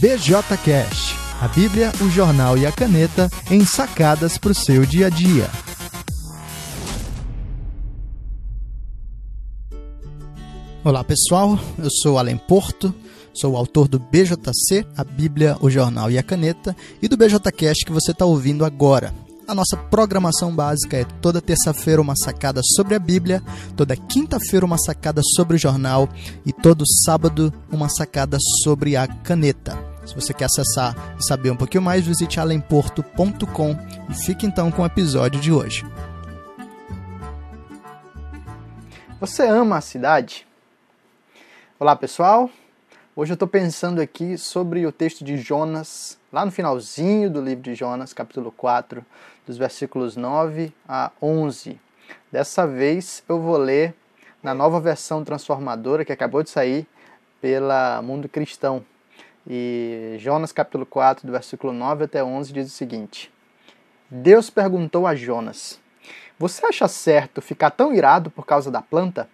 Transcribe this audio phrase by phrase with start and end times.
[0.00, 5.08] BJCast, a Bíblia, o jornal e a caneta em sacadas para o seu dia a
[5.08, 5.48] dia.
[10.84, 12.94] Olá pessoal, eu sou Alan Porto,
[13.32, 17.86] sou o autor do BJC, a Bíblia, o jornal e a caneta, e do BJCast
[17.86, 19.14] que você está ouvindo agora.
[19.48, 23.40] A nossa programação básica é toda terça-feira uma sacada sobre a Bíblia,
[23.76, 26.08] toda quinta-feira uma sacada sobre o jornal
[26.44, 29.85] e todo sábado uma sacada sobre a caneta.
[30.06, 33.76] Se você quer acessar e saber um pouquinho mais, visite alemporto.com
[34.08, 35.84] e fique então com o episódio de hoje.
[39.18, 40.46] Você ama a cidade?
[41.76, 42.48] Olá pessoal,
[43.16, 47.64] hoje eu estou pensando aqui sobre o texto de Jonas, lá no finalzinho do livro
[47.64, 49.04] de Jonas, capítulo 4,
[49.44, 51.80] dos versículos 9 a 11.
[52.30, 53.92] Dessa vez eu vou ler
[54.40, 56.86] na nova versão transformadora que acabou de sair
[57.40, 58.84] pela Mundo Cristão.
[59.48, 63.32] E Jonas capítulo 4, do versículo 9 até 11 diz o seguinte:
[64.10, 65.80] Deus perguntou a Jonas:
[66.38, 69.28] Você acha certo ficar tão irado por causa da planta?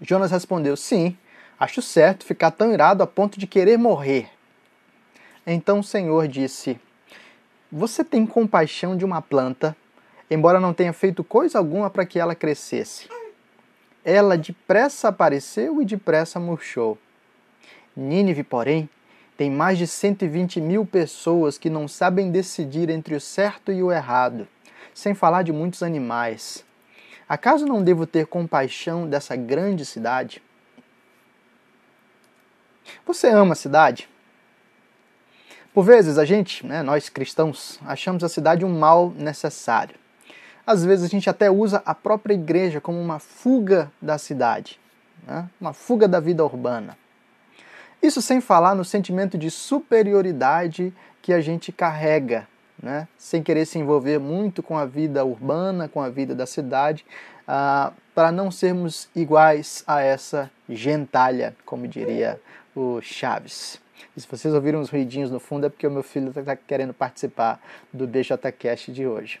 [0.00, 1.16] Jonas respondeu: Sim,
[1.58, 4.30] acho certo ficar tão irado a ponto de querer morrer.
[5.46, 6.78] Então o Senhor disse:
[7.72, 9.76] você tem compaixão de uma planta,
[10.28, 13.08] embora não tenha feito coisa alguma para que ela crescesse.
[14.04, 16.98] Ela depressa apareceu e depressa murchou.
[17.96, 18.90] Nínive, porém,
[19.40, 23.90] tem mais de 120 mil pessoas que não sabem decidir entre o certo e o
[23.90, 24.46] errado,
[24.92, 26.62] sem falar de muitos animais.
[27.26, 30.42] Acaso não devo ter compaixão dessa grande cidade?
[33.06, 34.10] Você ama a cidade?
[35.72, 39.96] Por vezes a gente, né, nós cristãos, achamos a cidade um mal necessário.
[40.66, 44.78] Às vezes a gente até usa a própria igreja como uma fuga da cidade,
[45.26, 46.94] né, uma fuga da vida urbana.
[48.02, 52.48] Isso sem falar no sentimento de superioridade que a gente carrega,
[52.82, 57.04] né, sem querer se envolver muito com a vida urbana, com a vida da cidade,
[57.46, 62.40] ah, para não sermos iguais a essa gentalha, como diria
[62.74, 63.80] o Chaves.
[64.16, 66.94] E se vocês ouviram os ruidinhos no fundo é porque o meu filho está querendo
[66.94, 67.60] participar
[67.92, 69.40] do BJCast de hoje.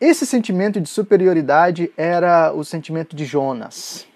[0.00, 4.06] Esse sentimento de superioridade era o sentimento de Jonas.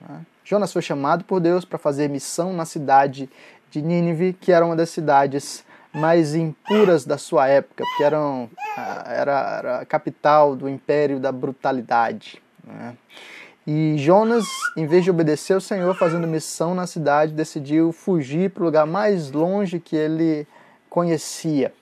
[0.00, 0.26] Né?
[0.52, 3.30] Jonas foi chamado por Deus para fazer missão na cidade
[3.70, 5.64] de Nínive, que era uma das cidades
[5.94, 12.42] mais impuras da sua época, porque eram, era, era a capital do império da brutalidade.
[12.62, 12.94] Né?
[13.66, 14.44] E Jonas,
[14.76, 18.86] em vez de obedecer ao Senhor fazendo missão na cidade, decidiu fugir para o lugar
[18.86, 20.46] mais longe que ele
[20.90, 21.72] conhecia.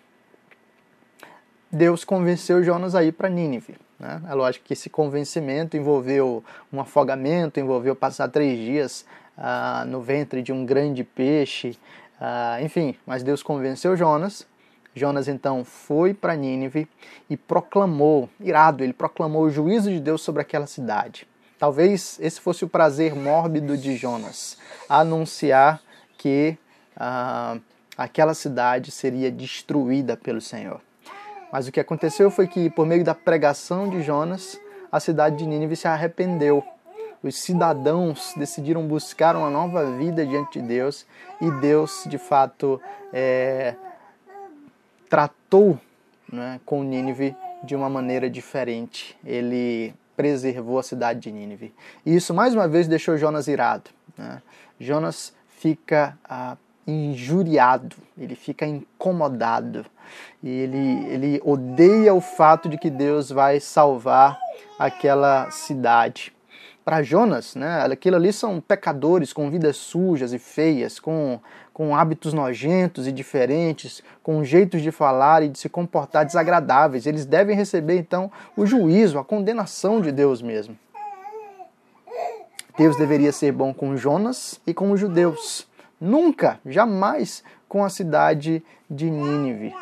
[1.73, 3.90] Deus convenceu Jonas a ir para Nínive.
[4.01, 4.23] Né?
[4.29, 9.05] É lógico que esse convencimento envolveu um afogamento, envolveu passar três dias
[9.37, 11.79] ah, no ventre de um grande peixe,
[12.19, 14.49] ah, enfim, mas Deus convenceu Jonas.
[14.93, 16.89] Jonas então foi para Nínive
[17.29, 21.29] e proclamou, irado, ele proclamou o juízo de Deus sobre aquela cidade.
[21.59, 24.57] Talvez esse fosse o prazer mórbido de Jonas,
[24.89, 25.81] anunciar
[26.17, 26.57] que
[26.97, 27.59] ah,
[27.97, 30.81] aquela cidade seria destruída pelo Senhor.
[31.53, 35.47] Mas o que aconteceu foi que, por meio da pregação de Jonas, a cidade de
[35.47, 36.65] Nínive se arrependeu.
[37.23, 41.07] Os cidadãos decidiram buscar uma nova vida diante de Deus
[41.41, 42.81] e Deus, de fato,
[43.13, 43.75] é,
[45.09, 45.79] tratou
[46.33, 49.19] né, com Nínive de uma maneira diferente.
[49.25, 51.75] Ele preservou a cidade de Nínive.
[52.07, 53.91] E isso mais uma vez deixou Jonas irado.
[54.17, 54.41] Né?
[54.79, 56.57] Jonas fica ah,
[56.91, 59.87] injuriado, ele fica incomodado
[60.43, 64.39] e ele, ele odeia o fato de que Deus vai salvar
[64.79, 66.33] aquela cidade
[66.85, 71.39] para Jonas, né, aquilo ali são pecadores com vidas sujas e feias, com,
[71.73, 77.07] com hábitos nojentos e diferentes, com jeitos de falar e de se comportar desagradáveis.
[77.07, 80.77] Eles devem receber então o juízo, a condenação de Deus mesmo.
[82.77, 85.69] Deus deveria ser bom com Jonas e com os judeus.
[86.01, 89.75] Nunca, jamais com a cidade de Nínive.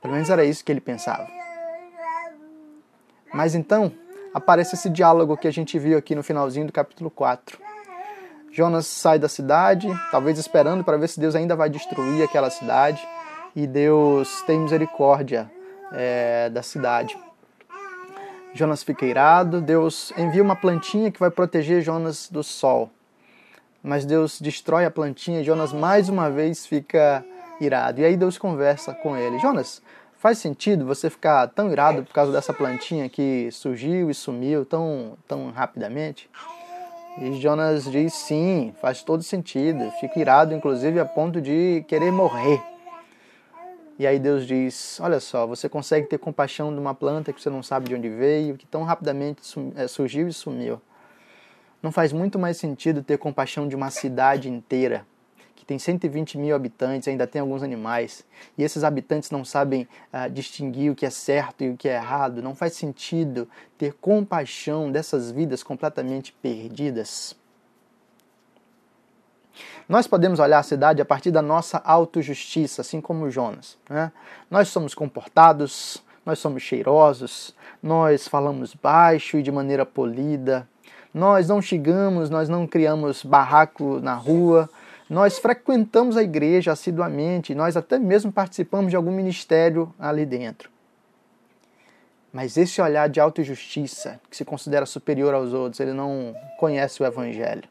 [0.00, 1.26] Pelo menos era isso que ele pensava.
[3.32, 3.92] Mas então,
[4.32, 7.58] aparece esse diálogo que a gente viu aqui no finalzinho do capítulo 4.
[8.52, 13.06] Jonas sai da cidade, talvez esperando para ver se Deus ainda vai destruir aquela cidade,
[13.54, 15.50] e Deus tem misericórdia
[15.92, 17.16] é, da cidade.
[18.52, 22.90] Jonas fica irado, Deus envia uma plantinha que vai proteger Jonas do sol.
[23.82, 27.24] Mas Deus destrói a plantinha e Jonas mais uma vez fica
[27.60, 28.00] irado.
[28.00, 29.82] E aí Deus conversa com ele: Jonas,
[30.20, 35.16] Faz sentido você ficar tão irado por causa dessa plantinha que surgiu e sumiu tão,
[35.26, 36.28] tão rapidamente?
[37.18, 39.90] E Jonas diz sim, faz todo sentido.
[39.98, 42.62] Fico irado, inclusive, a ponto de querer morrer.
[43.98, 47.48] E aí Deus diz: Olha só, você consegue ter compaixão de uma planta que você
[47.48, 49.40] não sabe de onde veio, que tão rapidamente
[49.74, 50.82] eh, surgiu e sumiu.
[51.82, 55.06] Não faz muito mais sentido ter compaixão de uma cidade inteira,
[55.56, 58.24] que tem 120 mil habitantes, ainda tem alguns animais,
[58.56, 61.94] e esses habitantes não sabem uh, distinguir o que é certo e o que é
[61.94, 62.42] errado.
[62.42, 63.48] Não faz sentido
[63.78, 67.34] ter compaixão dessas vidas completamente perdidas.
[69.88, 73.76] Nós podemos olhar a cidade a partir da nossa autojustiça, assim como Jonas.
[73.88, 74.12] Né?
[74.50, 80.68] Nós somos comportados, nós somos cheirosos, nós falamos baixo e de maneira polida,
[81.12, 84.68] nós não chegamos, nós não criamos barraco na rua,
[85.08, 90.70] nós frequentamos a igreja assiduamente, nós até mesmo participamos de algum ministério ali dentro.
[92.32, 97.06] Mas esse olhar de autojustiça, que se considera superior aos outros, ele não conhece o
[97.06, 97.68] Evangelho.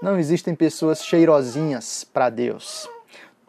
[0.00, 2.88] Não existem pessoas cheirosinhas para Deus.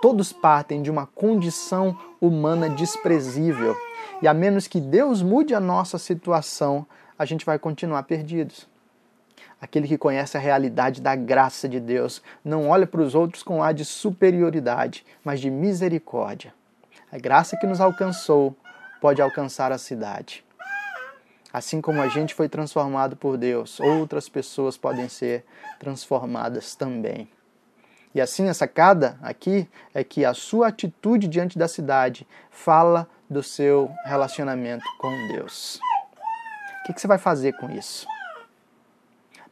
[0.02, 3.76] Todos partem de uma condição humana desprezível.
[4.22, 6.88] E a menos que Deus mude a nossa situação,
[7.24, 8.68] a gente vai continuar perdidos.
[9.60, 13.64] Aquele que conhece a realidade da graça de Deus não olha para os outros com
[13.64, 16.54] ar de superioridade, mas de misericórdia.
[17.10, 18.54] A graça que nos alcançou
[19.00, 20.44] pode alcançar a cidade.
[21.52, 25.46] Assim como a gente foi transformado por Deus, outras pessoas podem ser
[25.80, 27.30] transformadas também.
[28.14, 33.42] E assim, a sacada aqui é que a sua atitude diante da cidade fala do
[33.42, 35.80] seu relacionamento com Deus.
[36.84, 38.06] O que você vai fazer com isso?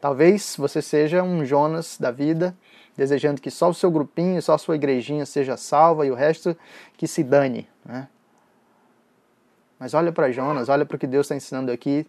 [0.02, 2.54] Talvez você seja um Jonas da vida,
[2.98, 6.58] desejando que só o seu grupinho, só a sua igrejinha seja salva e o resto
[6.98, 7.70] que se dane.
[7.86, 8.08] Né?
[9.80, 12.06] Mas olha para Jonas, olha para o que Deus está ensinando aqui,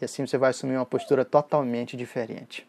[0.00, 2.66] e assim você vai assumir uma postura totalmente diferente.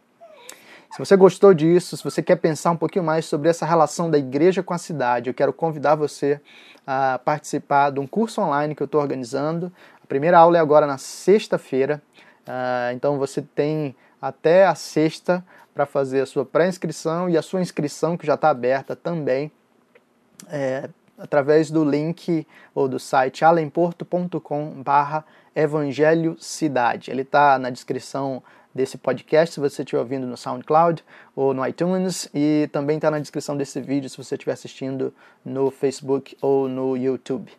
[0.91, 4.17] Se você gostou disso, se você quer pensar um pouquinho mais sobre essa relação da
[4.17, 6.41] igreja com a cidade, eu quero convidar você
[6.85, 9.71] a participar de um curso online que eu estou organizando.
[10.11, 12.03] Primeira aula é agora na sexta-feira,
[12.41, 15.41] uh, então você tem até a sexta
[15.73, 19.49] para fazer a sua pré-inscrição e a sua inscrição, que já está aberta também.
[20.49, 25.23] É, através do link ou do site alemporto.com barra
[25.55, 27.09] Evangelho Cidade.
[27.09, 28.43] Ele está na descrição
[28.75, 33.19] desse podcast, se você estiver ouvindo no SoundCloud ou no iTunes, e também está na
[33.19, 35.13] descrição desse vídeo se você estiver assistindo
[35.45, 37.49] no Facebook ou no YouTube.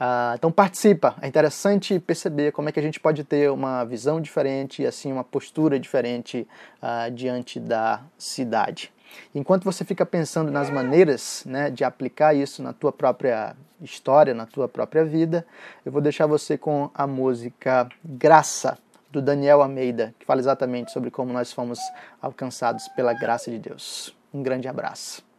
[0.00, 4.20] Uh, então participa, é interessante perceber como é que a gente pode ter uma visão
[4.20, 6.48] diferente e assim uma postura diferente
[6.82, 8.92] uh, diante da cidade.
[9.34, 14.46] Enquanto você fica pensando nas maneiras né, de aplicar isso na tua própria história, na
[14.46, 15.44] tua própria vida,
[15.84, 18.78] eu vou deixar você com a música Graça,
[19.10, 21.80] do Daniel Almeida, que fala exatamente sobre como nós fomos
[22.22, 24.16] alcançados pela graça de Deus.
[24.32, 25.29] Um grande abraço.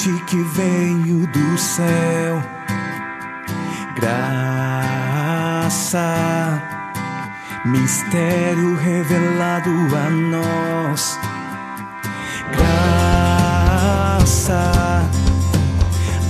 [0.00, 2.42] Presente que veio do céu.
[3.96, 5.98] Graça,
[7.66, 11.18] mistério revelado a nós.
[12.56, 14.62] Graça,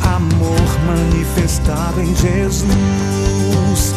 [0.03, 3.95] amor manifestado em Jesus.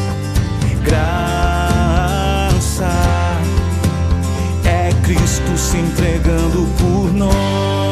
[0.83, 2.91] Graça,
[4.65, 7.82] é Cristo se entregando por nós.